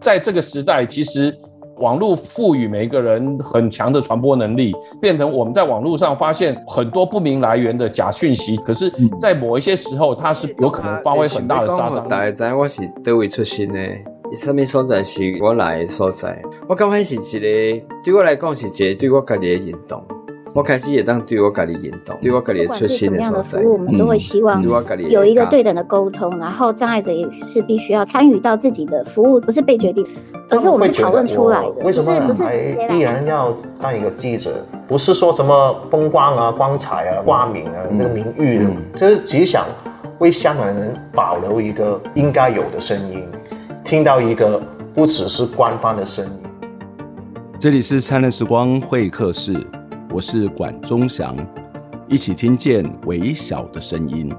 [0.00, 1.36] 在这个时代，其实
[1.78, 8.56] 网络赋予每一个人很强的传播能力，变成我们在网络上发现很多不明来源的假讯息。
[8.58, 12.08] 可是，在某一些时候，它是有可能发挥很大的杀伤力。
[12.08, 13.80] 大家知我是哪位出身呢？
[14.34, 16.40] 什么所在是我来的所在？
[16.68, 20.04] 我刚开始一个对我来讲是一个对我家己的认同。
[20.54, 22.88] 我开始也当对我家己引导，对我家己出身的所在。
[22.88, 24.62] 不管是什么样的服务，我们都会希望
[25.08, 30.06] 有一个对等的沟通，然后障碍者也是必须要参与到自己的服务，不是被决定，
[30.48, 31.84] 而是我们讨论出来的。
[31.84, 32.56] 为什么还
[32.94, 34.50] 依然要当一个记者？
[34.86, 39.66] 不是说什么风光啊、光彩啊、挂名啊、那个名誉的，就是只想
[40.18, 43.22] 为香港人保留一个应该有的声音。
[43.84, 44.60] 听到一个
[44.94, 46.32] 不只是官方的声音。
[47.58, 49.52] 这里是灿烂时光会客室，
[50.18, 51.36] 我是管中祥，
[52.08, 54.34] 一起听见微小的声音。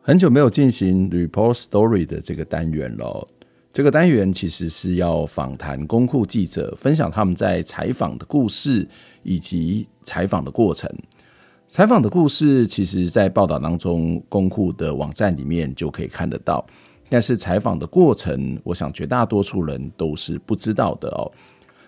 [0.00, 3.28] 很久没有进行 Report Story 的这个单元了。
[3.70, 8.88] 这个单元其实是要访谈公库记者，分享他们在采访的故事
[9.22, 10.90] 以及采访的过程。
[11.68, 16.64] 采访的故事其实，在报道当中，公库的网站里面就可以看得到。
[17.10, 21.30] 但是采访的过程，我想绝大多数人都是不知道的哦。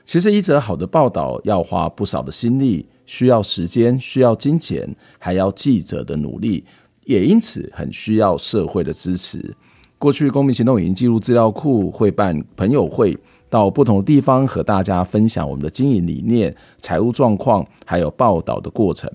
[0.05, 6.63] 其实一则好的报道要花不少的心力，需要时间，需要金钱，还要记者的努力，
[7.07, 9.57] 也因此很需要社会的支持。
[9.99, 13.17] 过去，公民行动已经进入资料库，会办朋友会，
[13.49, 19.11] 到不同的地方和大家分享我们的经营理念、财务状况，还有报道的过程。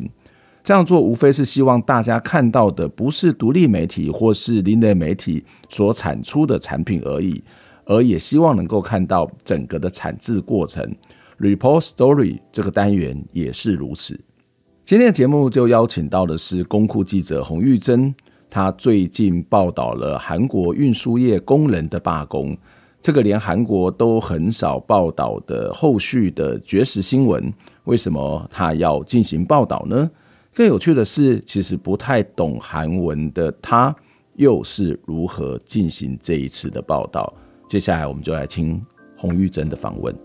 [0.65, 7.43] 这样做无非是希望大家看到的不是独立媒体或是另类媒体所产出的产品而已，
[7.85, 10.83] 而也希望能够看到整个的产制过程。
[11.39, 14.19] Report Story 这个单元也是如此。
[14.83, 18.15] 今天的节目就邀请到的是公库记者洪玉珍。
[18.49, 22.57] 他最近报道了韩国运输业工人的罢工，
[22.99, 30.09] 这个连韩国都很少报道的后续的绝食新闻，为什么他要进行报道呢？
[30.55, 33.93] 更有趣的是，其实不太懂韩文的他，
[34.35, 37.33] 又是如何进行这一次的报道？
[37.67, 38.81] 接下来我们就来听
[39.17, 40.15] 洪玉珍的访问。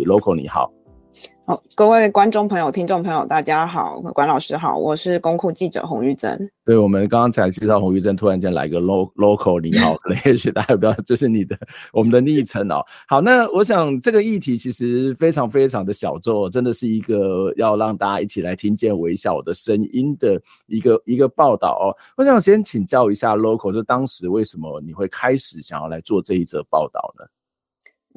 [0.00, 0.75] Local 你好。
[1.48, 6.36] 好，各位观众朋友、听众朋友，大家好，管老师好，我是公库记者洪玉珍。
[6.64, 11.56] 对，我们刚刚才介绍洪玉珍，突然间来个 local，你好，可 能也许大家不知道，就是你的
[11.92, 12.84] 我们的昵称哦。
[13.06, 21.94] 好，那我想这个议题其实非常非常的小众，真的是一个要让大家一起来听见微小的声音的一个一个报道哦。
[22.16, 27.24] 我想先请教一下 local，就当时为什么你会开始想要来做这一则报道呢？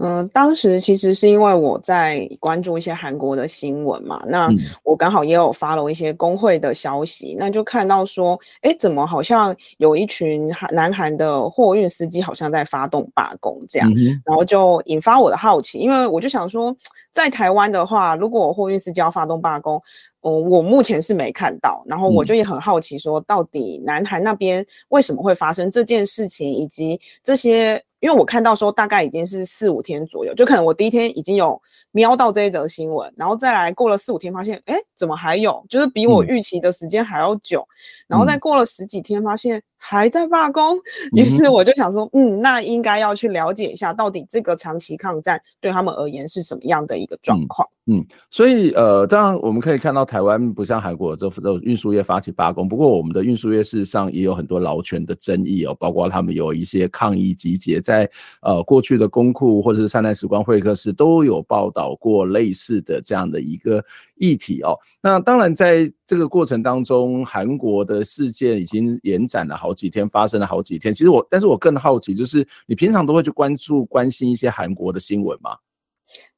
[0.02, 4.50] 嗯，当时其实是因为我在关注一些韩国的新闻嘛，那
[4.84, 16.74] 我刚好也有 follow 一些工会的消息，那就看到说，哎，怎么好像有一群韩南韩的货运司机好像在发动罢工这样，嗯，然后就引发我的好奇，因为我就想说，
[17.12, 19.82] 在台湾的话，如果货运司机要发动罢工，
[20.22, 27.84] 哦，我目前是没看到，然后我就也很好奇说，到底南韩那边为什么会发生这件事情，以及这些。
[28.00, 31.62] 因为我看到说大概已经是四五天左右，就可能我第一天已经有
[31.92, 35.66] 瞄到这一则新闻，然后再来过了四五天，发现哎，怎么还有？
[35.70, 39.62] 就是比我预期的时间还要久，嗯、然后再过了十几天，发现。
[39.82, 40.78] 还在罢工，
[41.14, 47.68] 于是我就想说，嗯，那应该要去了解一下，到底这个长期抗战对他们而言是什么样的一个状况。
[47.88, 58.08] 嗯，所以呃，当然我们可以看到，台湾不像韩国这这运输业发起罢工，不过我们的运输业事实上也有很多劳权的争议哦，包括他们有一些抗议集结，在
[58.42, 63.84] 呃过去的公库或者是灿烂时光会客室都有报道过类似的这样的一个
[64.20, 64.78] 议题哦。
[65.02, 70.94] 那当然在这个过程当中，韩国的事件已经延展了好几天，发生了好几天。
[70.94, 75.58] 其实我，但是我更好奇，就是你平常都会去关注、关心一些韩国的新闻吗？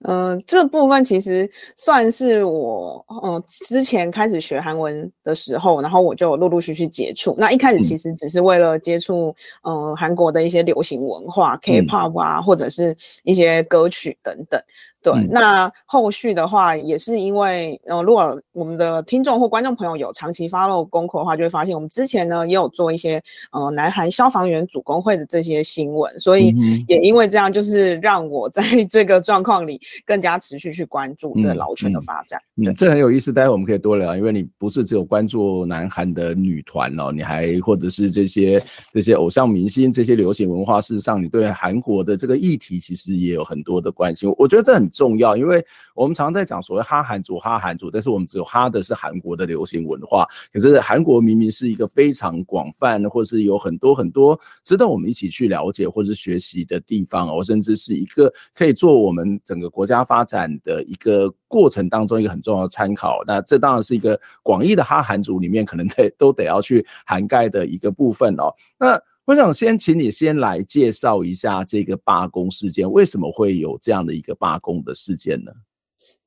[0.04, 7.36] 嗯、呃，这部分其实算是我，嗯、呃，之前开始学韩文的时候，然后我就陆陆续续接触。
[7.38, 14.60] 那一开始其实只是为了接触，嗯、呃，韩国的一些流行文化，K-pop 啊、嗯，或者是一些歌曲等等。
[15.04, 23.20] 对、嗯，那后续的话也是因为，呃，如果我们的听众或观众朋友有长期 follow 公库的话，就会发现我们之前呢也有做一些，
[23.52, 26.54] 呃，南韩消防员主工会的这些新闻，所以
[26.88, 28.62] 也因为这样，就是让我在
[28.92, 32.40] 这个状况里更加持续去关注这个劳权的发展。
[32.56, 38.62] 嗯，嗯，这很有意思，待会我们可以多聊，因为你不是只有关注南韩的女团哦，你还或者是这些
[38.94, 44.34] 这些偶像明星、这些流行文化，事实上你对韩国的这个议题其实也有很多的关心。
[44.38, 45.64] 我觉得这很重要，因为
[45.96, 63.22] 我们常常在讲所谓哈韩族、哈韩族，但是我们只有哈的是韩国的流行文化，可是韩国明明是一个非常广泛，或是有很多很多值得我们一起去了解或是学习的地方哦，甚至是一个可以做我们整个国家发展的一个过程当中一个很重要的参考。
[63.26, 68.54] 那这当然是一个广义的哈韩族里面可能得 都得要去涵盖的一个部分哦。
[68.78, 75.52] 那我想先请你先来介绍一下这个罢工事件，为什么会有这样的一个罢工的事件呢？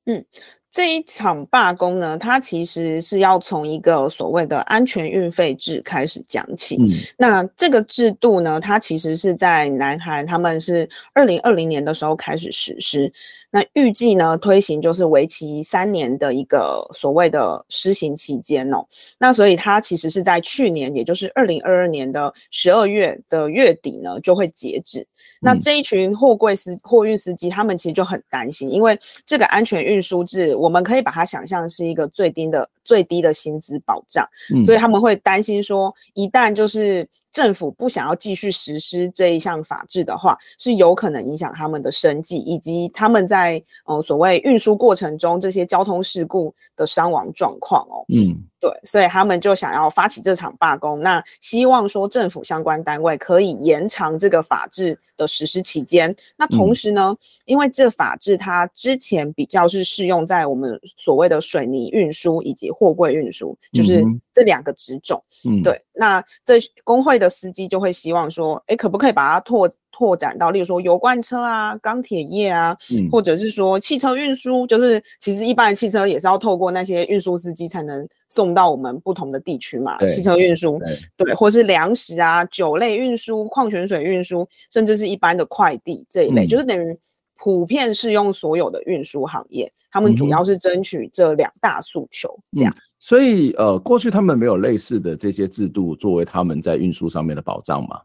[0.05, 0.25] 嗯。
[0.71, 6.75] 这一场罢工呢，它其实是要从一个所谓的安全运费制开始讲起。
[6.77, 13.09] 嗯，那这个制度呢，它其实是在南韩，他们是二零二零年的时候开始实施。
[13.55, 18.85] 那预计呢，推行就是为期三年的一个所谓的施行期间哦。
[19.17, 25.07] 那所以它其实是在去年，也就是二零二二年的十二月的月底呢，就会截止。
[25.39, 34.27] 那这一群货柜司货运司机，他们其实就很担心，因为这个安全运输制，我们可以把它想象是一个最低的最低的薪资保障，
[34.65, 37.07] 所以他们会担心说，一旦就是。
[37.35, 48.05] 政府不想要继续实施这一项法制的话，是有可能影响他们的生计，以及他们在呃所谓运输过程中这些交通事故的伤亡状况哦。
[48.07, 56.15] 嗯，对，所以他们就想要发起这场罢工，那希望说政府相关单位可以延长这个法制的实施期间。
[56.35, 64.03] 那同时呢，嗯、因为这法制它之前比较是适用在我们所谓的水泥运输以及货柜运输，就是
[64.33, 65.23] 这两个职种。
[65.47, 67.29] 嗯，对，那这工会的。
[67.35, 79.97] 司机就会希望说，哎，可不可以把它拓拓展到，例如说油罐车啊、钢铁业啊，嗯，或者是说汽车运输，就是其实一般的汽车也是要透过那些运输司机才能送到我们不同的地区嘛。
[80.05, 80.77] 汽车运输，
[81.15, 86.99] 对，或是粮食啊、酒类运输、矿泉水运输，甚至是一般的快递这一类，嗯，就是等于
[87.35, 89.71] 普遍适用所有的运输行业。
[89.89, 92.73] 他们主要是争取这两大诉求，这样。
[92.75, 98.01] 嗯所以，呃，过去他们没有类似的这些制度作为他们在运输上面的保障吗？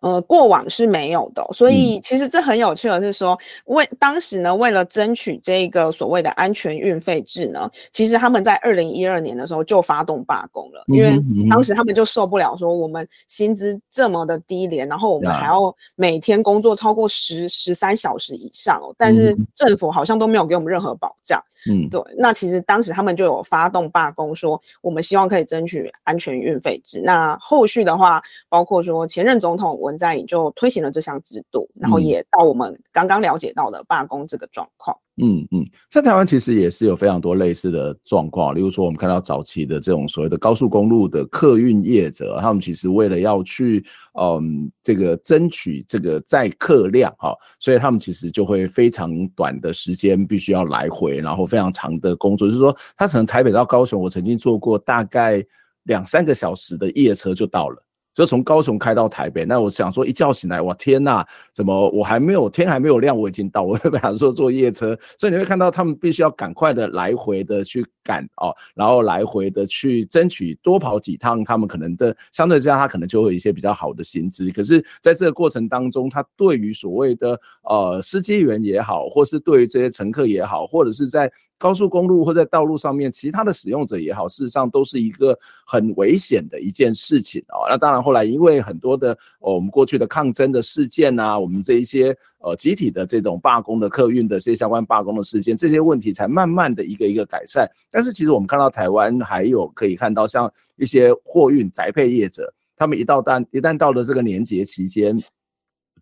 [0.00, 11.20] 呃，过往是没有的，所以其实这很有趣的是说，为当时呢，为了争取这个所谓的安全运费制呢，其实他们在二零一二年的时候就发动罢工了，因为
[11.50, 21.42] 当时他们就受不了说我们薪资这么的低廉，然后我们还要每天工作超过十十三小时以上哦，但是政府好像都没有给我们任何保障。
[21.68, 22.00] 嗯，对。
[22.16, 27.00] 那其实当时他们就有发动罢工，说我们希望可以争取安全运费制。
[27.04, 34.96] 那后续的话，包括说前任总统文在寅就推行了这项制度，然后也到我们刚刚了解到的罢工这个状况。
[35.20, 43.84] 嗯嗯，在台湾其实也是有非常多类似的状况，例如说我们看到早期的这种所谓的高速公路的客运业者，他们其实为了要去
[44.14, 55.44] 嗯这个争取这个载客量哈，所以他们其实就会非常短的时间必须要来回，然后非常长的工作，就是说他可能台北到高雄，我曾经坐过大概
[55.82, 57.84] 两三个小时的夜车就到了。
[58.18, 61.24] 就从高雄开到台北，那我想说，一觉醒来，哇天呐，
[61.54, 74.50] 怎么我还没有天还没有亮，我已经到，我就想说坐夜车，所以你会看到他们必须要赶快的来回的去赶哦，然后来回的去争取多跑几趟，他们可能的相对之下，他可能就会有一些比较好的薪资。
[74.50, 87.66] 可是在这个过程当中，他对于所谓的呃司机员也好，或是对于这些乘客也好，或者是在高速公路或在道路上面，其他的使用者也好，事实上都是一个很危险的一件事情哦。
[87.68, 97.68] 那当然，后来因为很多的，我们过去的抗争的事件啊，我们这一些呃集体的这种罢工的客运的这些相关罢工的事件，这些问题才慢慢的一个一个改善。
[97.90, 105.20] 但是其实我们看到台湾还有可以看到像一些货运宅配业者，他们一到单一旦到了这个年节期间。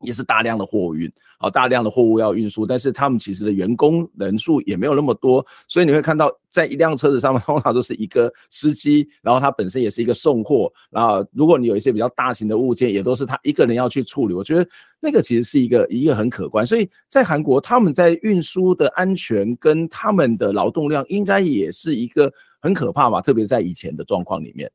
[0.02, 14.34] 也是大量的货运，好，大量的货物要运输，但是他们其实的员工人数也没有那么多，所以你会看到在一辆车子上面 通常都是一个司机，然后他本身也是一个送货，然后如果你有一些比较大型的物件，也都是他一个人要去处理。
[14.34, 14.68] 我觉得
[15.00, 24.70] 那个其实是一个一个很可观，所以在韩国他们在运输的安全跟他们的劳动量应该也是一个很可怕吧，特别在以前的状况里面。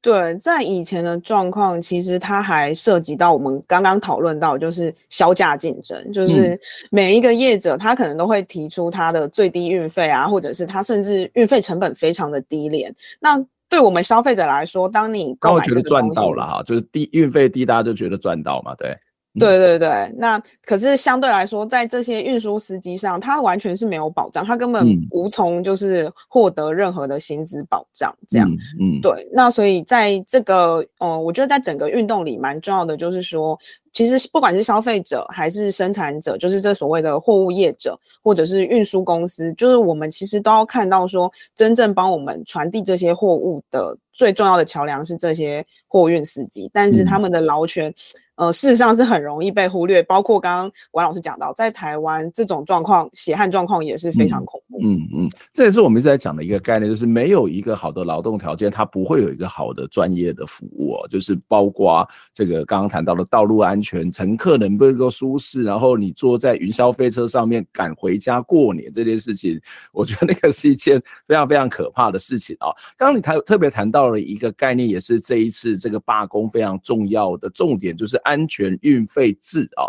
[0.00, 6.58] 对，在以前的状况，其实它还涉及到我们刚刚讨论到，就是销价竞争，就是
[6.90, 12.94] 每一个业者他可能都会提出他的最低运费啊，或者是他甚至运费成本非常的低廉。
[13.18, 18.96] 那对我们消费者来说，当你购买这个东西，觉得赚到了哈，就是低运费低，大家就觉得赚到嘛，对。
[19.38, 28.48] 对对对，那可是相对来说，在这些运输司机上，他完全是没有保障，他根本无从就是获得任何的薪资保障，这样，
[28.80, 29.28] 嗯，嗯对。
[29.32, 33.58] 那所以在这个，呃，我觉得在整个运动里蛮重要的，就是说，
[33.92, 47.88] 其实不管是消费者还是生产者，就是这所谓的货物业者或者是运输公司，就是我们其实都要看到说，真正帮我们传递这些货物的最重要的桥梁是这些货运司机，但是他们的劳权。
[47.88, 47.94] 嗯
[48.38, 54.57] 呃，事实上是很容易被忽略，包括刚刚管老师讲到，在台湾这种状况，血汗状况也是非常恐怖。
[54.82, 60.94] 嗯嗯，这也是我们一直在讲的一个概念，就是没有一个好的劳动条件，它不会有一个好的专业的服务。
[61.10, 69.58] 就是包括这个刚刚谈到的道路安全，乘客能不能够舒适，然后你坐在云霄飞车上面赶回家过年这件事情，
[69.92, 72.68] 我觉得那个是一件非常非常可怕的事情哦。
[72.96, 78.16] 刚刚你谈特别谈到了一个概念，也是这一次这个罢工非常重要的重点，就是。
[78.28, 79.88] 安全运费制啊，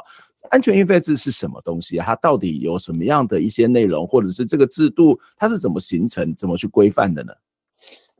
[0.49, 1.97] 安全运费制是什么东西？
[1.97, 7.33] 它到底有什么样的一些内容，或者是这个制度它是怎么形成、怎么去规范的呢？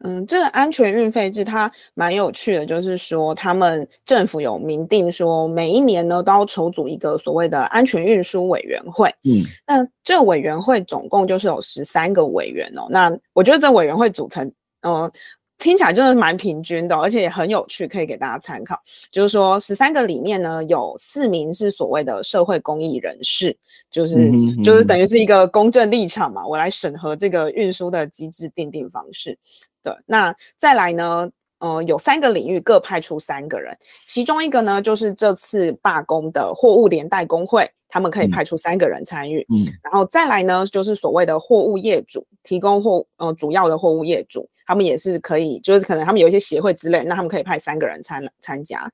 [0.01, 9.09] 嗯，这个安全运费制它蛮有趣的，就是说他们政府有明定说，每一年呢都要筹组一个所谓的安全运输委员会。
[9.23, 12.88] 嗯，那这个委员会总共就是有十三个委员哦。
[12.89, 14.45] 那我觉得这委员会组成，
[14.81, 15.11] 嗯、呃。
[15.59, 18.79] 听起来真的蛮平均的，而且也很有趣，可以给大家参考。
[19.11, 23.55] 就是说，十三个里面呢，有四名是所谓的社会公益人士，
[23.91, 29.37] 就是嗯嗯就是等于是一个公正立场嘛，我来审核这个运输的机制订定方式。
[29.83, 37.69] 对，那再来呢，呃，有三个领域各派出三个人，其中一个呢，就是这次罢工的货物连带工会。
[37.91, 48.88] 他们可以派出三个人参与，嗯，然后再来呢，就是所谓的货物业主，提供货，呃，主要的货物业主，他们也是可以，就是可能他们有一些协会之类，那他们可以派三个人参参加，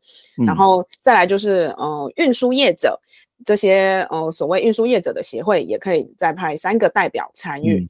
[0.48, 2.98] 然后再来就是，呃，运输业者，
[3.46, 7.82] 这些，呃，所谓运输业者的协会也可以再派三个代表参与。
[7.82, 7.90] 嗯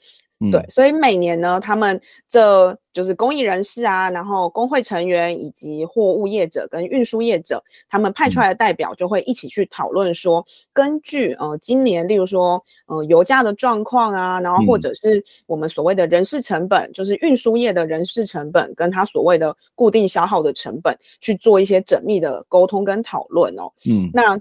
[0.52, 23.72] 对，所以每年呢，他们这就是公益人士啊，然后工会成员以及货物业者跟运输业者，他们派出来的代表就会一起去讨论说，根据呃今年，例如说呃油价的状况啊，然后或者是我们所谓的人事成本，就是运输业的人事成本跟他所谓的固定消耗的成本，去做一些缜密的沟通跟讨论哦。
[23.86, 24.40] 嗯，那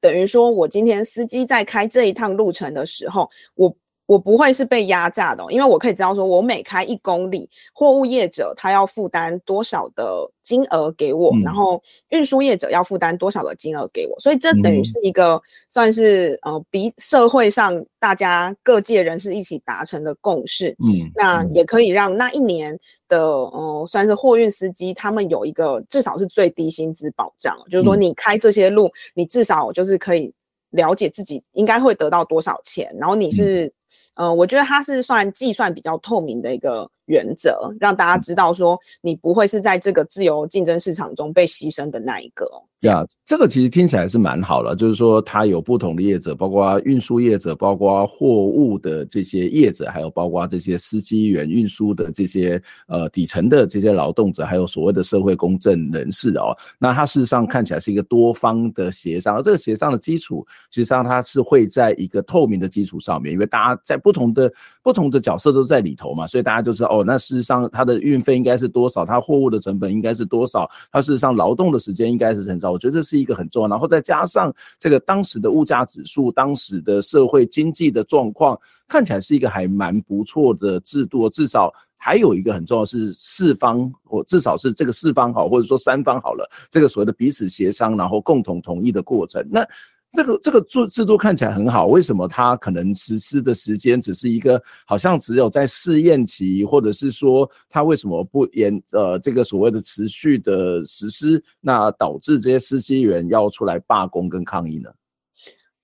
[0.00, 3.74] 等于说我今天司机在开这一趟路程的时候，我。
[4.06, 11.80] 我不会是被压榨的，因为我可以知道说，我每开一公里，货物业者他要负担多少的金额给我，嗯、然后
[12.10, 15.40] 运输业者要负担多少的金额给我，所以这等于是一个
[15.70, 20.76] 算是呃，比社会上大家各界人士一起达成的共识。
[20.80, 22.78] 嗯，那也可以让那一年
[23.08, 30.30] 的呃，算是货运司机他们有一个至少是最低薪资保障，嗯、就是说你开这些路，你至少就是可以
[30.70, 33.72] 了解自己应该会得到多少钱，然后你是。
[34.14, 42.46] 呃，我觉得它是算计算比较透明的一个原则，让大家知道说你不会是在这个自由竞争市场中被牺牲的那一个。
[42.82, 56.52] 这样，这个其实听起来是蛮好了，就是说它有不同的业者，包括运输业者，包括货物的这些业者，还有包括这些司机员运输的这些呃底层的这些劳动者，还有所谓的社会公正人士哦。
[56.76, 72.71] 那它事实上看起来是一个多方的协商，而这个协商的基础，实际上它是会在一个透明的基础上面，因为大家在不同的不同的角色都在里头嘛，所以大家就知道哦，那事实上它的运费应该是多少，它货物的成本应该是多少，它事实上劳动的时间应该是很少。
[72.72, 81.28] 我觉得这是一个很重要，然后再加上这个当时的物价指数、当时的社会经济的状况，看起来是一个还蛮不错的制度。
[81.30, 89.46] 至少还有一个很重要是四方，或至少是这个四方好，或者说三方好了，这个所谓的彼此协商，然后共同同意的过程。
[89.50, 89.64] 那
[90.14, 104.90] 这个这个制制度看起来很好，为什么它可能实施的时间只是一个好像只有在试验期，或者是说它为什么不延呃这个所谓的持续的实施，那导致这些司机员要出来罢工跟抗议呢？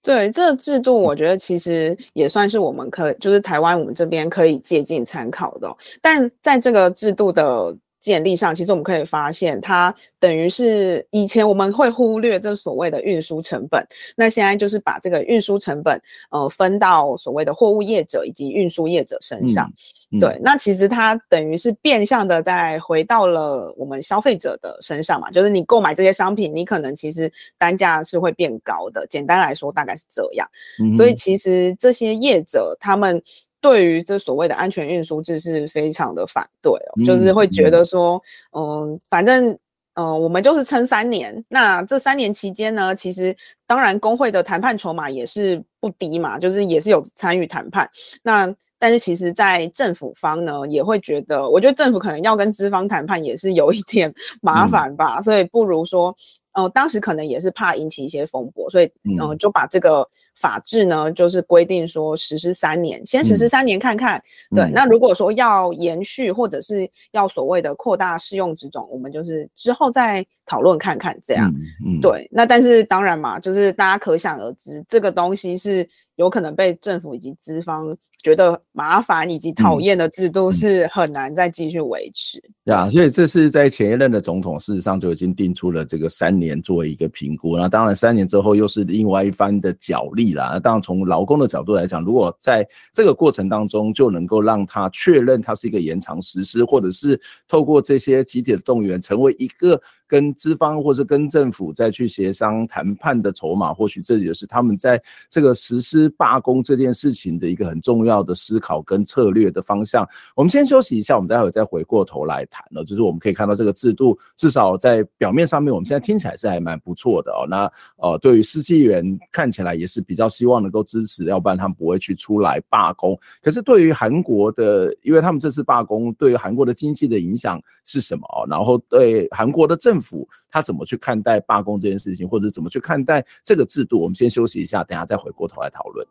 [0.02, 7.76] 对，这个制度，我觉得其实也算是我们可就是台湾我们这边可以借鉴参考的，但在这个制度的。
[8.00, 13.84] 建立上，其实我们可以发现，它等于是以前我们会忽略这所谓的运输成本，
[14.16, 16.00] 那现在就是把这个运输成本，
[16.30, 19.66] 呃，分到所谓的货物业者以及运输业者身上。
[20.12, 29.06] 嗯嗯、对，那其实它等于是变相的在回到了我们消费者的身上嘛，就是你购买这些商品，你可能其实单价是会变高的。
[29.08, 30.48] 简单来说，大概是这样。
[30.82, 33.22] 嗯、所以其实这些业者他们。
[33.60, 38.22] 对于这所谓的安全运输制是非常的反对哦，就是会觉得说，
[38.52, 39.58] 嗯，反正
[39.94, 41.44] 呃，我们就是撑三年。
[41.48, 43.36] 那这三年期间呢，其实
[43.66, 47.90] 当然工会的谈判筹码也是不低嘛，就是也是有参与谈判。
[48.22, 56.14] 那但是其实，在政府方呢，也会觉得，我觉得政府可能要跟资方谈判也是有一点麻烦吧，嗯、所以不如说。
[56.62, 64.18] 呃，当时可能也是怕引起一些风波，所以嗯、呃，就把这个法制呢，就是规定说实施三年，先实施三年看看。
[64.50, 71.48] 嗯、对，那如果说要延续或者是要所谓的扩大适用之种，我们就是之后再讨论看看这样。
[71.84, 72.28] 嗯，嗯对。
[72.30, 77.96] 那但是当然嘛，就是大家可想而知，这个东西是有可能被政府以及资方。
[78.22, 82.42] 觉得麻烦以及讨厌的制度是很难再继续维持。
[82.64, 87.56] 对啊，所以这是在前一任的总统事实上就已经定出了这个三年作为一个评估。
[87.56, 90.50] 那当然三年之后又是另外一番的角力啦。
[90.52, 99.80] 那当然从劳工的角度来讲，如果在这个过程当中就能够让他确认它是一个延长实施，或者是透过这些集体的动员成为一个。
[100.08, 110.08] 跟资方或是跟政府再去协商谈判的筹码，或许这也是他们在这个实施罢工这件事情的一个很重要的思考跟策略的方向。
[110.34, 112.82] 我们先休息一下，我们待会再回过头来谈了。
[112.86, 117.44] 就是我们可以看到这个制度，至少在表面上面，我们现在听起来是还蛮不错的哦。
[117.46, 123.14] 那呃，对于司机员看起来也是比较希望能够支持，要不然他们不会去出来罢工。
[123.42, 128.26] 可是对于韩国的，因为他们这次罢工对于韩国的经济的影响是什么？
[128.48, 129.97] 然后对韩国的政。
[129.98, 133.98] 政府他怎么去看待罢工这件事情，或者怎么去看待这个制度？
[133.98, 136.06] 我们先休息一下，等下再回过头来讨论。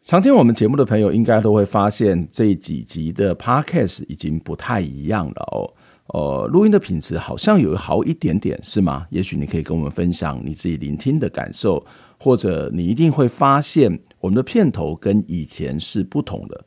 [0.00, 5.74] 常听我们节目的朋友，应该都会发现这几集的 Podcast 已经不太一样了哦。
[6.14, 9.06] 呃，录音的品质好像有好一点点，是吗？
[9.10, 11.84] 也许你可以跟我们分享你自己聆听的感受。
[12.16, 16.64] 或者你一定会发现，我们的片头跟以前是不同的。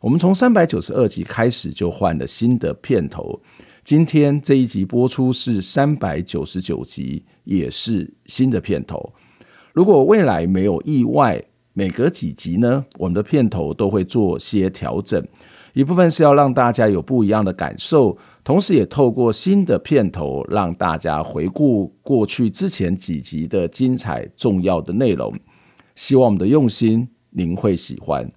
[0.00, 3.40] 我们从三百九十二集开始就换了新的片头，
[3.84, 9.12] 今天这一集播出是三百九十九集，也是新的片头。
[9.72, 11.40] 如果未来没有意外，
[11.72, 15.24] 每隔几集呢，我们的片头都会做些调整。
[15.74, 25.32] 一部分是要让大家有不一样的感受，同时也透过新的片头让大家回顾过去之前几集的精彩重要的内容。
[25.98, 28.30] 希望我们的用心您会喜欢。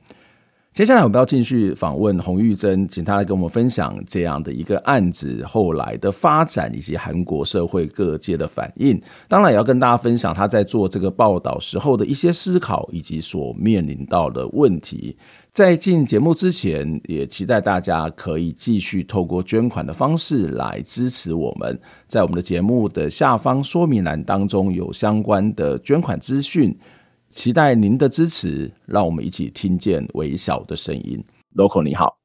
[0.74, 9.00] 接下来我们要继续访问洪玉珍，请他来跟我们分享这样的一个案子后来的发展以及韩国社会各界的反应。
[9.28, 15.16] 当然也要跟大家分享他在做这个报道时候的一些思考以及所面临到的问题。
[15.52, 21.80] 在进节目之前，也期待大家可以继续透过捐款的方式来支持我们。
[22.08, 26.76] 在我们的节目的下方说明栏当中有相关的捐款资讯。
[27.32, 31.24] 期待您的支持，让我们一起听见微小的声音。
[31.56, 32.18] Loco 你好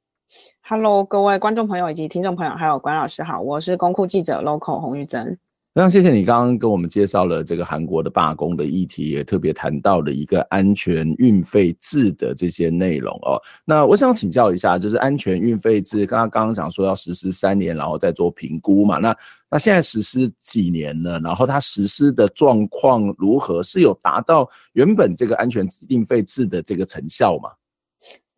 [0.62, 5.38] ，Hello，各位观众朋友以及听众朋友，还有关老师好，我是公库记者 Loco 洪玉珍。
[5.76, 13.38] 非常谢谢你刚刚跟我们介绍了这个韩国的罢工的议题，也特别谈到了一个安全运费制的这些内容哦。
[13.62, 18.96] 那我想请教一下，就是安全运费制，刚刚刚刚讲说要实施三年，然后再做评估嘛？
[18.96, 19.14] 那
[19.50, 21.20] 那现在实施几年了？
[21.20, 23.62] 然后它实施的状况如何？
[23.62, 27.50] 是有达到原本这个安全运费制的这个成效吗？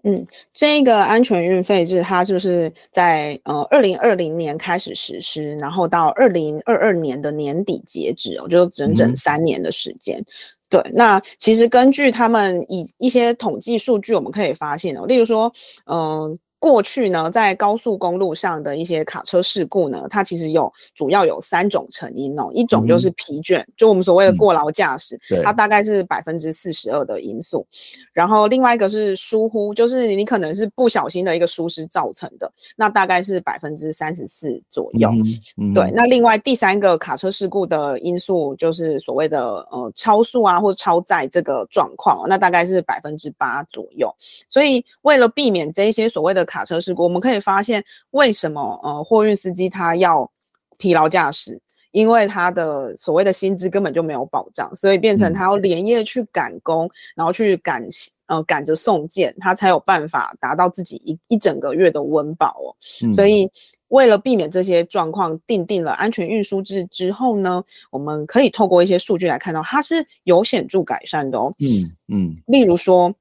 [0.04, 10.18] 嗯，这个安全运费制，它就是在呃二零二零年开始实施，然后到二零二二年的年底截止哦，就整整三年的时间。
[10.18, 10.24] 嗯、
[10.70, 15.52] 对，那其实根据他们以一些统计数据，我们可以发现哦，例如说，
[15.86, 16.38] 嗯、呃。
[16.60, 22.50] 过去呢，在高速公路上的一些卡车事故呢，它其实有主要有三种成因哦。
[22.52, 27.66] 一种就是疲倦，嗯、就我们所谓的过劳驾驶，嗯、它大概是百分之四十二的因素。
[28.12, 35.08] 然后另外一个是疏忽，就是你可能是不小心的一个疏失造成的，那大概是百分之三十四左右。
[35.10, 35.24] 嗯
[35.58, 39.40] 嗯、对，那另外第三个卡车事故的因素就是所谓的
[39.70, 44.12] 呃超速啊或超载这个状况，那大概是百分之八左右。
[44.48, 50.30] 所以为了避免这一些所谓的卡车事故，我们可以发现为什么呃货运司机他要
[50.78, 57.86] 疲劳驾驶，因为他的所谓的薪资根本就没有保障，所以变成他要连夜去赶工，嗯、然后去赶
[58.26, 62.68] 呃赶着送件，他才有办法达到自己一一整个月的温饱哦。
[63.02, 63.50] 嗯、所以
[63.88, 71.54] 为了避免这些状况，定定了安全运输制之后呢，我们可以透过一些数据来看到，它是有显著改善的哦。
[71.58, 73.14] 嗯嗯，例如说。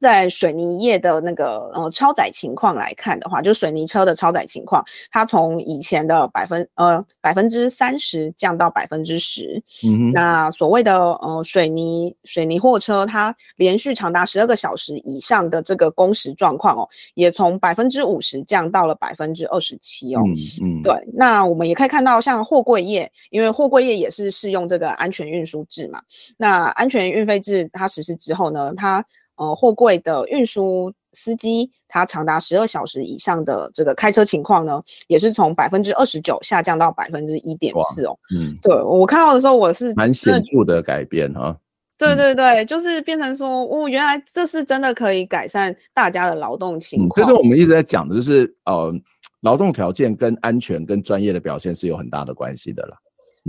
[0.00, 9.62] 在水泥业的那个呃超载情况来看的话，就是水泥车的超载情况，它从以前的百分呃百分之三十降到百分之十。
[9.84, 20.20] 嗯哼，那所谓的呃水泥水泥货车，它连续长达十二个小时以上的这个工时状况哦，也从百分之五十降到了百分之二十七哦。
[20.26, 20.92] 嗯嗯，对。
[21.14, 26.00] 那我们也可以看到，像货柜业，因为货柜业也是适用这个安全运输制嘛。
[26.36, 29.04] 那安全运费制它实施之后呢，它
[29.36, 38.18] 呃，货柜的运输司机，他长达十二小时以上的这个开车情况呢，也是从百分之二十九下降到百分之一点四哦。
[38.34, 41.56] 嗯，对我看到的时候，我是蛮显著的改变哈。
[41.98, 47.10] 对对对，就是变成说，哦，原来这是真的可以改善大家的劳动情况。
[47.14, 48.92] 这是我们一直在讲的，就是呃，
[49.40, 52.94] 劳动条件跟安全跟专业的表现是有很大的关系的了。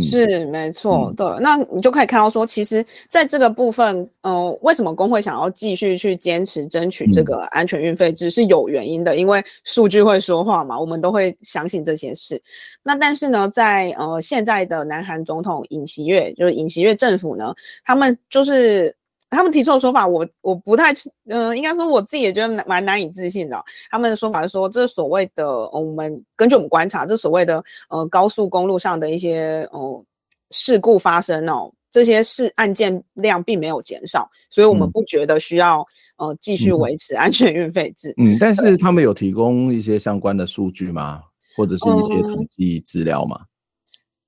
[0.02, 12.42] 是没错，对，那你就可以看到说，其实在这个部分，呃，为什么工会想要继续去坚持争取这个安全运费制是有原因的，因为数据会说话嘛，我们都会相信这些事。
[12.84, 17.54] 那但是呢，在呃现在的南韩总统尹锡悦，就是尹锡悦政府呢，
[17.86, 18.97] 他们就是。
[19.30, 20.94] 他们提出的说法我，我我不太，
[21.26, 23.62] 嗯、呃，应该说我自己也觉得蛮难以置信的。
[23.92, 30.06] 他们的说法是说，这所谓的，呃、我们根据我们观察，这所谓的，呃，高速公路上的一些，呃，
[30.52, 35.86] 事故发生哦，这些事案件量并没有减少，所以我们不觉得需要，
[36.18, 38.13] 呃，继续维持安全运费制。
[38.18, 41.22] 嗯，但是他们有提供一些相关的数据吗？
[41.56, 43.40] 或者是一些统计资料吗？
[43.42, 43.48] 嗯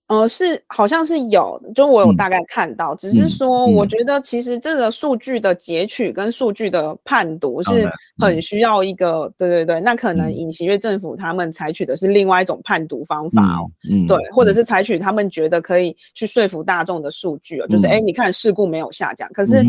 [0.09, 19.63] 呃，是好像是有，就我有大概看到，嗯、只是说，我觉得其实这个数据的截取跟数据的判读是很需要一个，嗯、对对对，那可能尹锡悦政府他们采取的是另外一种判读方法哦，嗯，对，或者是采取他们觉得可以去说服大众的数据哦，嗯、就是哎，你看事故没有下降，可是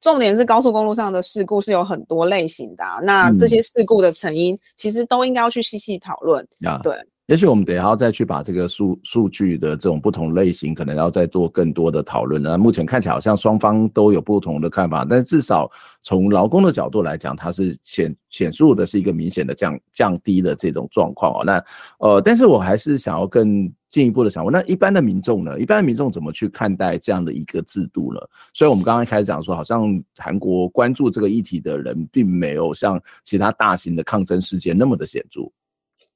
[0.00, 6.92] 重点是高速公路上的事故是有很多类型的，啊，那这些事故的成因其实都应该要去细细讨论，嗯、对。
[7.26, 12.42] 也许我们等一下要再去把这个数数据的这种不同类型，可能要再做更多的讨论。
[12.42, 15.70] 那目前看起来好像双方都有不同的看法，但至少
[16.02, 21.42] 从劳工的角度来讲，它是显显著的是一个明显的降降低的这种状况哦。
[21.44, 21.64] 那
[21.98, 25.58] 呃，但是我还是想要更进一步的想问，那一般的民众呢？
[25.58, 28.20] 一般的民众怎么去看待这样的一个制度呢？
[28.52, 35.50] 所以我们刚刚开始讲说，好像韩国关注这个议题的人，并没有像其他大型的抗争事件那么的显著。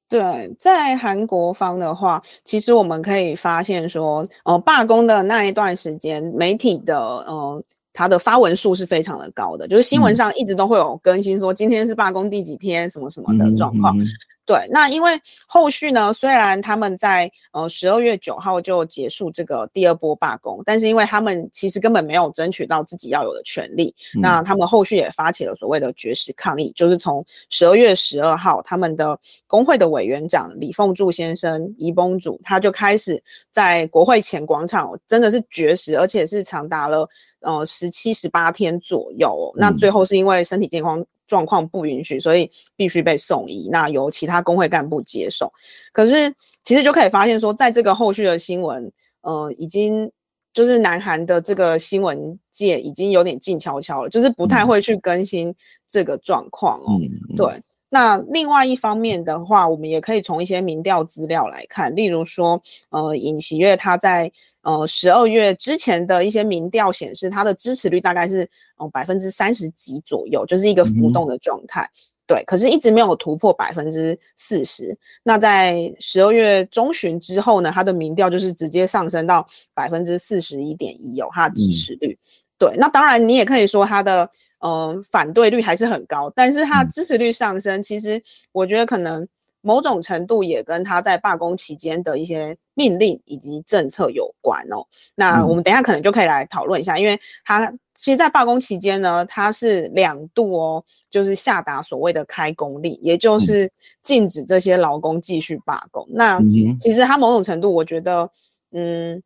[0.08, 13.94] 对，在韩国方的话，其实我们可以发现说，呃，罢工的那一段时间，媒体的呃，它的发文数是非常的高的，就是新闻上一直都会有更新说今天是罢工第几天，什么什么的状况。
[13.96, 14.08] 嗯嗯嗯
[14.48, 37.06] 对，那因为后续呢，虽然他们在呃十二月九号就结束这个第二波罢工，但是因为他们其实根本没有争取到自己要有的权利，嗯、那他们后续也发起了所谓的绝食抗议，就是从十二月十二号，他们的工会的委员长李凤柱先生伊崩主，他就开始在国会前广场真的是绝食，而且是长达了
[37.40, 41.04] 呃十七十八天左右、那最后是因为身体健康。
[41.28, 43.68] 状况不允许，所以必须被送医。
[43.70, 45.52] 那由其他工会干部接手。
[45.92, 50.10] 可是其实就可以发现说，在这个后续的新闻，呃，已经
[50.52, 55.54] 就是南韩的这个新闻界已经有点静悄悄了，就是不太会去更新
[55.86, 56.98] 这个状况哦。
[57.00, 57.62] 嗯、对。
[57.88, 64.30] 那另外一方面的话，我们也可以从一些民调资料来看，例如说，呃，尹喜月他在。
[64.62, 68.46] 呃，十二月之前的一些民调显示，他的支持率大概是
[68.76, 71.82] 呃百分之三十几左右，就是一个浮动的状态。
[71.84, 71.96] 嗯、
[72.26, 74.94] 对，可是一直没有突破百分之四十。
[75.22, 82.12] 那在十二月中旬之后呢，他的民调就是直接上升到百分之四十一点一，有他的支持率。
[82.12, 82.20] 嗯、
[82.58, 84.28] 对，那当然你也可以说他的
[84.60, 89.26] 呃反对率还是很高，但是他支持率上升，嗯、其实我觉得可能。
[89.60, 94.86] 某种程度也跟他在罢工期间的一些命令以及政策有关哦。
[95.16, 103.68] 那我们等一下可能就可以来讨论一下，因为他其实，在罢工期间呢，他是两度哦，就是下达所谓的开工令，也就是
[104.00, 106.06] 禁止这些劳工继续罢工。
[106.08, 106.38] 那
[106.78, 108.30] 其实他某种程度，我觉得，
[108.70, 109.20] 嗯。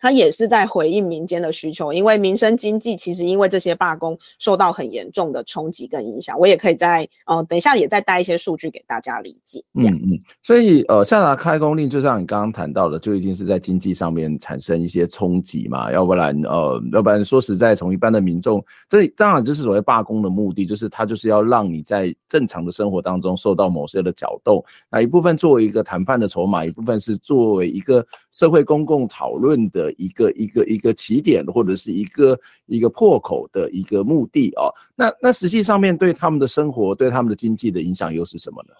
[0.00, 6.38] 他也是在回应民间的需求，因为民生经济其实因为这些罢工受到很严重的冲击跟影响。
[6.38, 9.62] 我也可以在呃等一下也再带一些数据给大家理解。
[9.74, 10.18] 嗯嗯。
[10.42, 34.72] 所以呃下达开工令，就像你刚刚谈到的，就一定是在经济上面产生一些冲击嘛，要不然呃要不然说实在，从一般的民众，这当然就是所谓罢工的目的，就是他就是要让你在正常的生活当中受到某些的搅动，那一部分作为一个谈判的筹码，一部分是作为一个社会公共讨论的一个一个一个起点，或者是一个一个破口的一个目的哦。
[34.94, 38.74] 那那实际上面对他们的生活、对他们的经济的影响又是什么呢？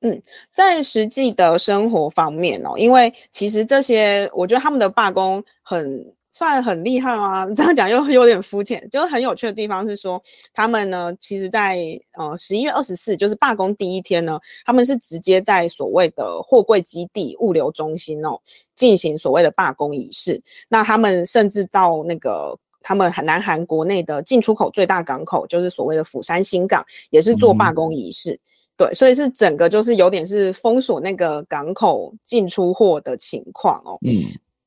[0.00, 0.22] 嗯，
[0.54, 7.44] 在实际的生活方面哦，因为其实这些，我觉得他们的罢工很算很厉害啊。
[7.56, 10.22] 这样讲又有点肤浅，就是很有趣的地方是说，
[10.54, 11.78] 他们呢，其实在
[12.16, 18.38] 呃十一月二十四，就是罢工第一天呢，他们是直接在所谓的货柜基地物流中心哦
[18.76, 20.40] 进行所谓的罢工仪式。
[20.68, 28.34] 那他们甚至到那个他们南韩国内的进出口最大港口，就是所谓的釜山新港，也是做罢工仪式。
[28.34, 28.38] 嗯
[28.78, 33.98] 对，所以是整个就是有点是封锁那个港口进出货的情况哦。
[34.06, 34.12] 嗯，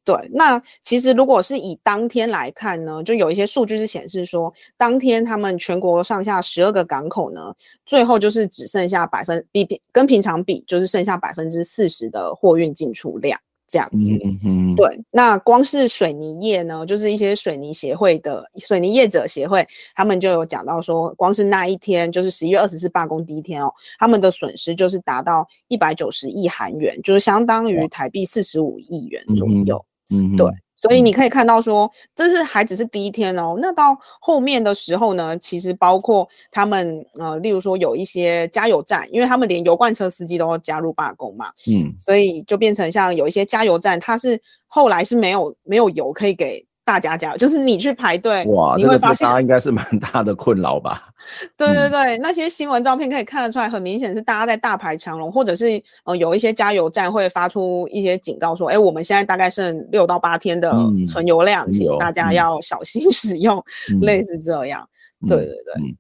[0.04, 0.16] 对。
[0.32, 7.54] 那其实如果是以当天来看呢，就有一些数据是显示说，当天他们全国上下十二个港口呢，
[7.86, 13.40] 最后就是只剩下百分比比跟平常比，就是剩下百分之四十的货运进出量。
[13.72, 29.91] 这样子，嗯嗯，对，那光是水泥业呢，就是一些水泥协会的水泥业者协会，他们就有讲到说，光是那一天，就是十一月二十四罢工第一天哦，他们的损失就是达到一百九十亿韩元，就是相当于台币四十五亿元左右，嗯，
[30.36, 30.48] 对。
[30.76, 33.56] 所以你可以看到说，这是还只是第一天哦。
[33.62, 46.66] 那到后面的时候呢，其实包括他们呃，例如说有一些加油站，因为他们连油罐车司机都要加入罢工嘛，嗯，所以就变成像有一些加油站，它是后来是没有没有油可以给。
[46.92, 51.08] 大家加油，就是你去排队，哇，你会发现，大家应该是蛮大的困扰吧？
[51.56, 60.70] 对对对，嗯、那些新闻照片可以看得出来，很明显是大家在大排长龙，或者是呃有一些加油站会发出一些警告说，哎，我们现在大概剩六到八天的
[61.08, 63.58] 存油量，嗯、请大家要小心使用，
[63.90, 64.86] 嗯、 类似这样。
[65.22, 65.96] 嗯、对对对，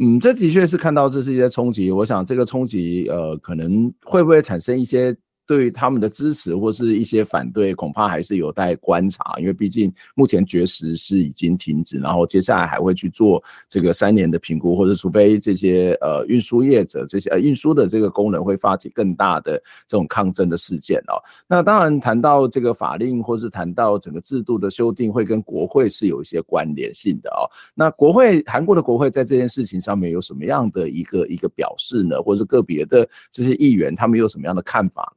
[0.00, 1.92] 嗯，这的确是看到这是一些冲击。
[1.92, 5.14] 我想这个冲击，呃，可能会不会产生一些。
[5.46, 21.20] 对于他们的支持或是一些反对，恐怕还是有待观察，因为毕竟目前绝食是已经停止，然后接下来还会去做这个三年的评估，或者除非这些呃运输业者这些呃运输的这个功能会发起更大的这种抗争的事件哦。
[21.46, 27.44] 那当然谈到这个法令或是谈到整个制度的修订，会跟国会是有一些关联性的哦。
[27.74, 32.22] 那国会韩国的国会在这件事情上面有什么样的一个一个表示呢？
[32.22, 35.12] 或者是个别的这些议员他们有什么样的看法？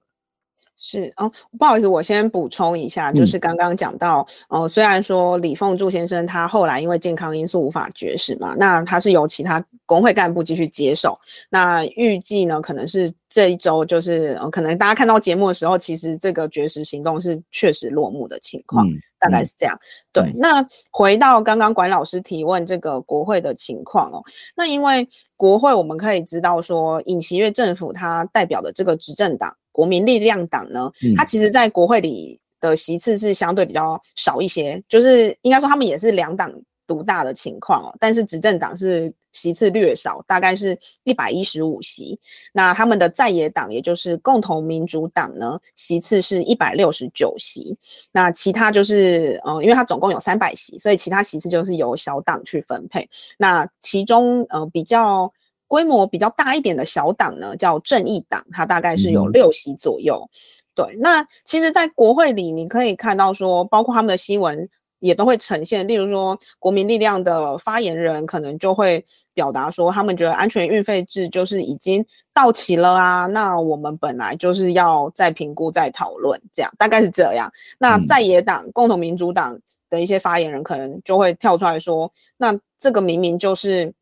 [0.79, 19.75] 是哦，不好意思，我先补充一下，就是刚刚讲到，嗯、呃，虽然说李凤柱先生他后来因为健康因素无法绝食嘛，那他是由其他工会干部继续接手，那预计呢，可能是这一周，就是、呃、可能大家看到节目的时候，其实这个绝食行动是确实落幕的情况，嗯、大概是这样。
[19.75, 19.81] 嗯、
[20.13, 24.23] 对，那回到刚刚管老师提问这个国会的情况哦，
[24.55, 29.55] 那因为国会我们可以知道说，尹锡悦政府他代表的这个执政党。
[29.77, 36.51] 国民力量党呢，它其实，在国会里的席次是相对比较少一些，就是应该说他们也是两党
[36.87, 37.95] 独大的情况哦。
[37.99, 42.19] 但是执政党是席次略少，大概是一百一十五席。
[42.51, 47.77] 那他们的在野党，也就是共同民主党呢，席次是一百六十九席。
[48.11, 53.07] 那其他就是，呃，因为它总共有三百席，所以其他席次就是由小党去分配。
[53.37, 55.31] 那其中，呃，比较。
[55.67, 60.17] 规模比较大一点的小党呢，叫正义党，它大概是有六席左右。
[60.23, 60.31] 嗯、
[60.73, 69.03] 对，那其实，在国会里，你可以看到说，包括他们的新闻也都会呈现，例如说，国民力量的发言人可能就会
[69.33, 77.51] 表达说，他们觉得安全运费制就是已经到期了啊，那我们本来就是要再评估、再讨论，这样大概是这样。
[77.77, 83.93] 那在野党、嗯、共同民主党的一些发言人可能就会跳出来说，那这个明明就是。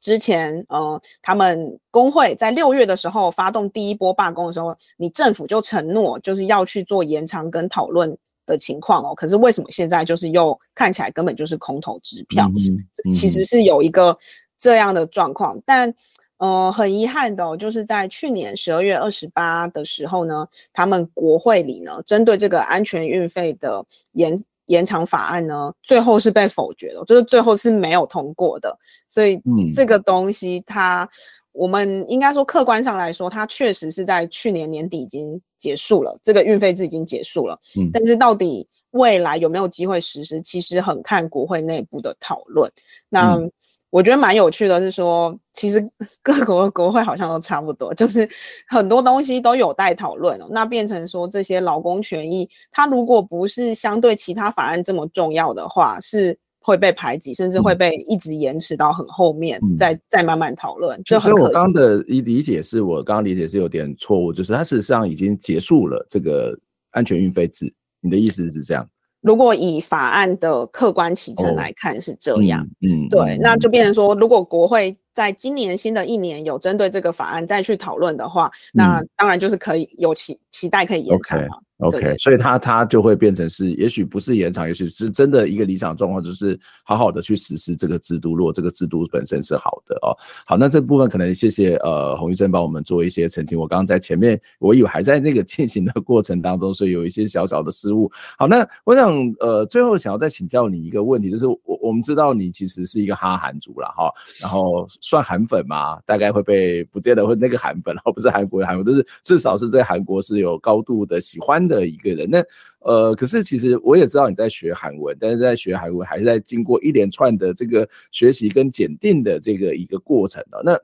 [0.00, 9.14] 之前，呃，他们工会在六月的时候发动第一波罢工的时候，你政府就承诺就是要去做延长跟讨论的情况哦。
[9.14, 12.46] 可是为什么现在就是又看起来根本就是空头支票？
[12.56, 14.16] 嗯嗯、其实是有一个
[14.58, 15.92] 这样的状况，但
[16.38, 24.38] 呃，很遗憾的哦，就是在去年十二月二十八的时候呢，他们国会里呢，针对这个安全运费的延。
[24.66, 28.76] 延长法案呢，最后是被否决的，就是最后是没有通过的。
[29.08, 29.40] 所以
[29.74, 31.08] 这个东西它，它、嗯、
[31.52, 37.58] 我们应该说客观上来说，它确实是在去年年底已经结束了，这个运费制已经结束了。
[37.76, 42.70] 嗯，但是到底未来有没有机会实施，其实很看国会内部的讨论。
[43.08, 43.34] 那。
[43.34, 43.50] 嗯
[43.90, 45.80] 我觉得蛮有趣的，是说其实
[46.22, 48.28] 各国的国会好像都差不多，就是
[48.68, 50.46] 很多东西都有待讨论哦。
[50.50, 61.02] 那变成说这些劳工权益，它如果不是相对其他法案这么重要的话，是会被排挤，甚至会被一直延迟到很后面，嗯、再再慢慢讨论。
[61.04, 61.42] 就很可惜。
[61.42, 66.58] 所以我刚刚的理解是我刚刚理解是有点错误，就是它事实上已经结束了这个。
[66.92, 67.70] 安全运费制。
[68.00, 68.88] 你的意思是这样？
[69.26, 81.40] 如果以法案的客观起程来看是这样，哦、嗯，对，嗯、那就变成说，如果国会在今年新的一年有针对这个法案再去讨论的话，嗯、那当然就是可以有期期待可以延长
[81.78, 88.34] OK，对所以它它就会变成是，也许不是延长，也许是真的一个理想状况，就是好好的去实施这个制度。
[88.34, 93.58] 如果这个制度本身是好的哦，好，那这部分可能谢谢呃洪玉珍帮我们做一些澄清。
[93.58, 98.10] 我刚刚在前面，我以为还在那个进行的过程当中，所以有一些小小的失误。
[98.38, 112.28] 好，那我想呃最后想要再请教你一个问题，就是我我们知道你其实是一个哈韩族了哈，然后算韩粉吗，大概会被不见得会那个韩粉，而 不是韩国的韩粉，但是至少是对韩国是有高度的喜欢的一个人。
[112.28, 112.44] 那
[112.80, 120.60] 呃，可是其实我也知道你在学韩文，但是在学韩文还是在经过一连串的这个学习跟检定的这个一个过程的。
[120.64, 120.76] 那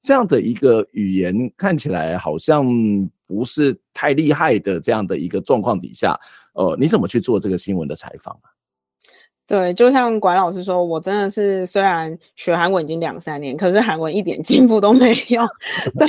[0.00, 2.66] 这样的一个语言看起来好像
[3.28, 6.18] 不是太厉害的这样的一个状况底下，
[6.54, 8.50] 呃，你怎么去做这个新闻的采访啊？
[9.48, 15.42] 对，就像管老师说，我真的是虽然学韩文已经两三年，可是韩文一点进步都没有。
[15.98, 16.06] 对，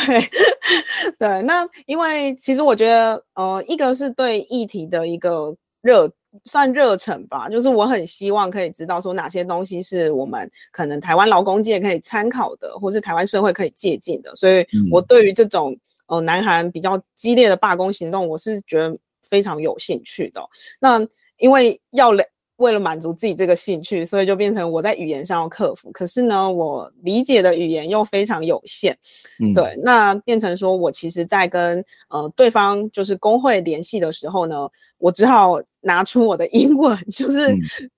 [1.18, 6.12] 对，那因为其实我觉得，呃，一个是对议题的一个热，
[6.44, 14.36] 算热忱吧，就是我很希望可以知道说哪些东西是我们可能台湾劳工界可以参考的，或是台湾社会可以借鉴的。
[14.36, 15.74] 所以我对于这种
[16.08, 20.42] 呃南韩比较激烈的罢工行动，我是觉得非常有兴趣的。
[20.78, 21.00] 那
[21.38, 22.22] 因为要了。
[22.60, 25.90] 为了满足自己这个兴趣，所以就变成我在语言上要克服。
[25.92, 28.96] 可是呢，我理解的语言又非常有限，
[29.40, 37.56] 嗯，对，那变成说我其实，在跟呃对方就是工会联系的时候呢，我只好拿出我的英文，就是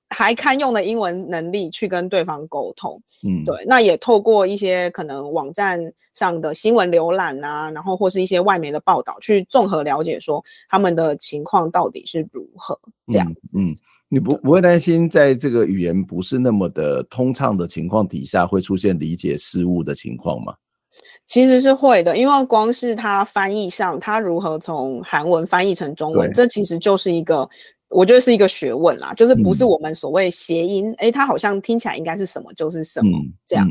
[0.10, 5.80] 还堪用的英文能力去跟对方沟通，嗯，对，那也透过一些可能网站
[6.14, 13.72] 上的新闻浏览啊，然后或是一些外媒的报道，去综合了解说他们的情况到底是如何这样，嗯。
[13.72, 13.78] 嗯
[14.14, 20.54] 你不不会担心，在这个语言不是那么的通畅的情况底下，会出现理解失误的情况吗？
[21.26, 27.50] 其实是会的，因为光是它翻译上，它如何从韩文翻译成中文，这其实就是一个，
[27.88, 29.14] 我觉得是一个学问啦。
[29.14, 33.66] 就是不是我们所谓谐音，哎、嗯，它好像听起来应该是什么就是什么、嗯、这样。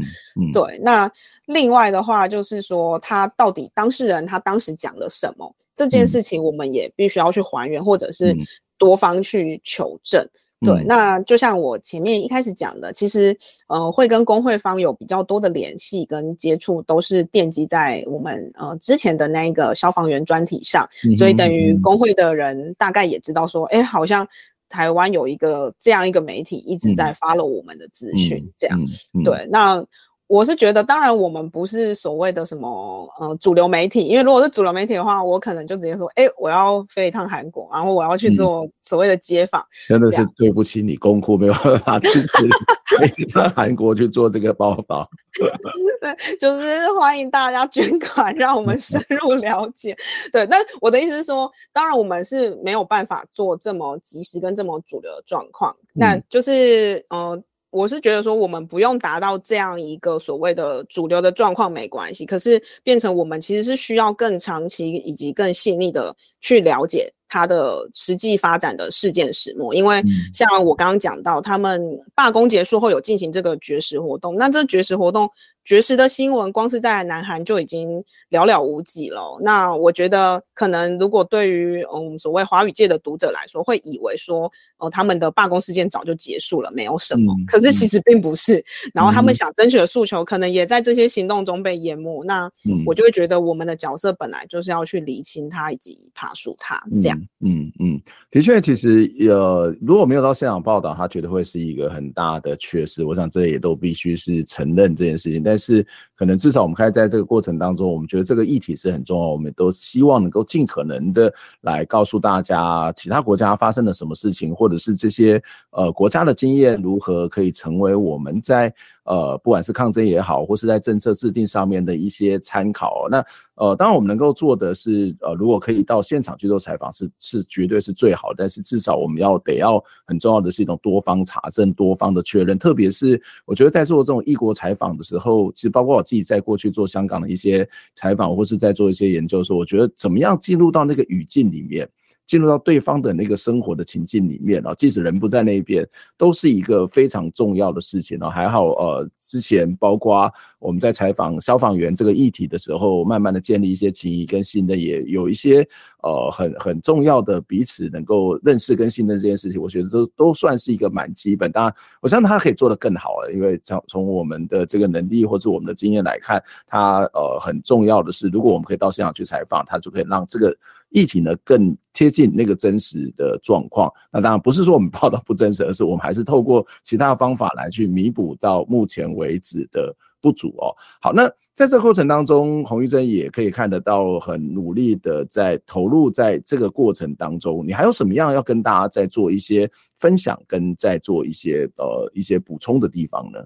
[0.54, 0.78] 对。
[0.82, 1.12] 那
[1.44, 8.34] 另外的话，就是说他到底当事人他当时讲了什么，这件事情我们也必须要去还原，或者是。
[8.80, 10.26] 多方去求证，
[10.60, 13.36] 对，嗯、那就像我前面一开始讲的，其实
[13.68, 24.26] 呃会跟工会方有比较多的联系跟接触，都是奠基在我们呃之前的那一个消防员专题上，嗯、所以等于工会的人大概也知道说，哎、嗯，好像
[24.68, 28.88] 台湾有一个这样一个媒体一直在 follow 我们的资讯，嗯、这样，嗯
[29.20, 29.86] 嗯、对，那。
[30.30, 39.60] 我是觉得，当然我们不是所谓的什么呃主流媒体，因为如果是主流媒体的话，我可能就直接说，哎、欸，我要飞一趟韩国，然后我要去做所谓的街访。
[39.88, 42.36] 真的是对不起你，公库没有办法支持
[42.96, 45.10] 飞一趟韩国去做这个报道。
[46.00, 49.96] 对，就是欢迎大家捐款，让我们深入了解。
[50.32, 57.42] 对，但我的意思是说，当然我们是没有办法做这么及时跟这么主流的状况，那就是呃。
[57.70, 70.02] 我是觉得说，我们不用达到这样一个所谓的主流的状况没关系，可是变成我们其实是需要更长期以及更细腻的去了解它的实际发展的事件始末，因为
[70.34, 71.80] 像我刚刚讲到，他们
[72.14, 75.28] 罢工结束后有进行这个绝食活动，那这绝食活动。
[75.64, 79.38] 绝食的新闻，光是在南韩就已经寥寥无几了。
[79.40, 87.32] 那我觉得，可能如果对于嗯所谓华语界的读者来说，会以为说，呃，他们的罢工事件早就结束了，没有什么。
[87.34, 88.58] 嗯、可是其实并不是。
[88.58, 92.24] 嗯、然后他们想争取的诉求，可能也在这些行动中被淹没。
[92.24, 92.50] 那
[92.86, 97.20] 我就会觉得，我们的角色本来就是要去理清它以及爬树它，这样。
[97.44, 103.04] 嗯嗯，的确，其实呃，如果没有到现场报道，他觉得会是一个很大的缺失。
[103.04, 105.42] 我想这也都必须是承认这件事情。
[105.42, 105.84] 但但是
[106.14, 111.32] 可能至少我们看在这个过程当中，我们觉得这个议题是很重要，我们都希望能够尽可能的
[111.62, 118.72] 来告诉大家，其他国家发生了什么事情，或者是这些呃国家的经验如何可以成为我们在。
[119.10, 123.18] 呃，不管是抗争也好，或是在政策制定上面的一些参考，那
[123.56, 128.28] 呃，当然我们能够做的是，呃，如果可以到现场去做采访，是是绝对是最好。
[128.36, 132.56] 但是至少我们要得要很重要的是一种多方查证、多方的确认。
[132.56, 141.88] 特别是我觉得在做这种异国采访的时候，其实包括我自己在过去做香港的一些采访，或是在做一些研究的时候，我觉得怎么样进入到那个语境里面。
[142.30, 145.84] 进入到对方的那个生活的情境里面啊，即使人不在那边，
[146.16, 148.30] 都是一个非常重要的事情啊。
[148.30, 155.66] 还好，呃，之前包括我们在采访消防员这个议题的时候，慢慢的建立一些情谊跟信任，也有一些
[156.02, 161.50] 呃很很重要的彼此能够认识跟信任这件事情，我觉得都都算是一个蛮基本。
[161.52, 170.56] 当然，我相信他可以做得更好了，因为从从我们的这个能力或者我们的经验来看，他呃很重要的是，如果我们可以到现场去采访，他就可以让这个
[170.90, 173.92] 议题呢更贴近那个真实的状况。
[174.12, 180.74] 那当然不是说我们报道不真实，而是我们还是透过其他方法来去弥补到目前为止的不足哦。
[181.00, 181.30] 好，那
[181.60, 187.62] 在这个过程当中，洪玉珍也可以看得到很努力的在投入在这个过程当中。
[187.66, 193.44] 你还有什么样要跟大家再做一些分享，跟再做一些呃一些补充的地方呢？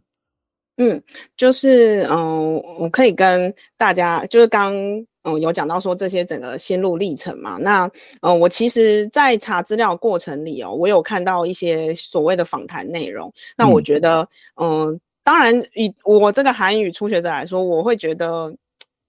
[0.76, 1.02] 嗯，
[1.36, 4.72] 就是嗯、呃，我可以跟大家就是刚
[5.24, 7.58] 嗯有讲到说这些整个心路历程嘛。
[7.60, 13.32] 那嗯、呃，我其实，在查资料过程里哦，我有看到一些所谓的访谈内容。
[13.56, 14.20] 那我觉得
[14.54, 14.70] 嗯。
[14.86, 18.54] 呃当然，以我这个韩语初学者来说，我会觉得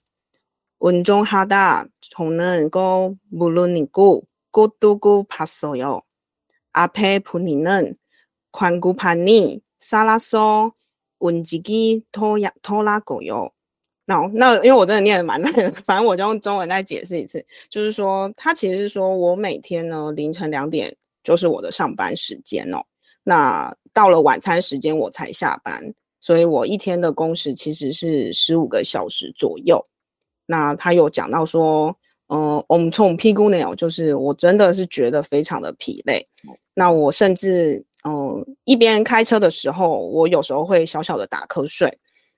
[2.01, 4.21] 저는 거 물론이고
[4.51, 6.01] 꽃도고 봤어요
[6.71, 10.71] 앞에보이는광고판이 살아서
[11.17, 13.55] 움직이더더라고요
[14.08, 22.78] 那、no, 那因为我真的念得蛮累的， 反正我就用中文再解释一次，就是说，他其实是说我每天呢凌晨两点就是我的上班时间哦，
[23.24, 25.82] 那到了晚餐时间我才下班，
[26.22, 29.84] 所以我一天的工时其实是十五个小时左右。
[30.45, 31.95] 那他有讲到说，
[32.28, 36.24] 呃，我们从屁股呢，就是我真的是觉得非常的疲累。
[36.76, 41.91] 那我甚至嗯、呃、一边开车的时候，我有时候会小小的打瞌睡。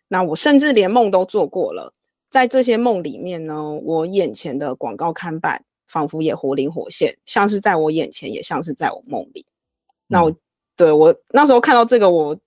[0.08, 1.92] 那我甚至连梦都做过了，
[2.30, 9.46] 在这些梦里面呢，我眼前的广告看板仿佛也活灵活现，像是在我眼前，也像是在我梦里。
[10.08, 10.34] 那我
[10.76, 12.38] 对我那时候看到这个，我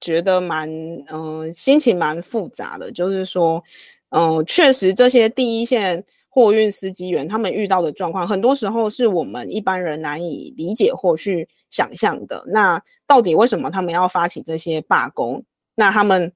[0.00, 0.68] 觉得蛮
[1.08, 2.90] 嗯、呃，心情蛮复杂的。
[2.90, 3.62] 就是说，
[4.10, 12.44] 嗯、呃，确实这些第一线货运司机员他们遇到的状况，很多时候是我们一般人难以理解或去想象的。
[12.48, 15.44] 那到底为什么他们要发起这些罢工？
[15.74, 16.32] 那他们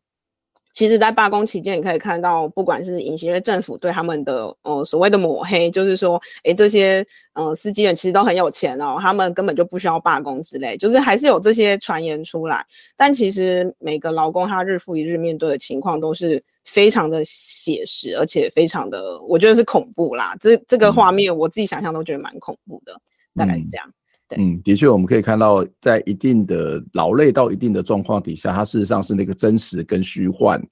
[0.73, 12.65] 其实，在罢工期间，你可以看到，不管是隐形的政府对他们的呃所谓的抹黑，就是说，诶这些呃司机员其实都很有钱哦，他们根本就不需要罢工之类，就是还是有这些传言出来。
[12.97, 20.37] 但其实每个劳工他日复一日面对的情况都是非常的写实，而且非常的，我觉得是恐怖啦。
[20.41, 22.97] 这这个画面我自己想象都觉得蛮恐怖的，
[23.35, 23.87] 大概是这样。
[23.89, 23.93] 嗯
[24.37, 30.63] 嗯，的确，我们可以看到，在一定的劳累到一定的状况底下，它事实上是那个真实跟虚幻，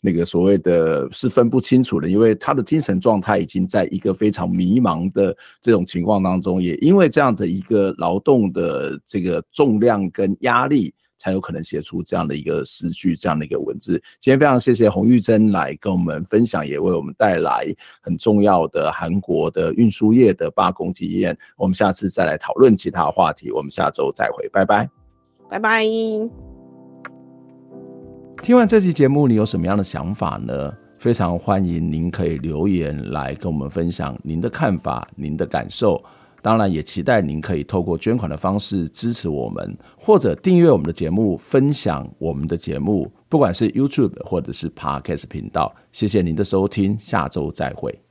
[0.00, 10.92] 那个所谓的是分不清楚的，因为他的精神状态已经在一个非常迷茫的这种情况当中，也因为这样的一个劳动的这个重量跟压力。
[11.24, 13.92] 才有可能写出这样的一个诗句，这样的一个文字。
[14.20, 21.34] 今天非常谢谢洪玉珍来跟我们分享，也为我们带来很重要的韩国的运输业的罢工经验。
[21.56, 24.86] 我们下次再来讨论其他话题，我们下周再会，拜拜，
[25.48, 25.82] 拜拜。
[28.42, 30.76] 听完这期节目，你有什么样的想法呢？
[30.98, 36.02] 非常欢迎您可以留言来跟我们分享您的看法、您的感受。
[36.44, 45.74] 当然，也期待您可以透过捐款的方式支持我们，或者订阅我们的节目，分享我们的节目，不管是 YouTube 或者是 Podcast 频道。
[45.90, 48.03] 谢谢您的收听，下周再会。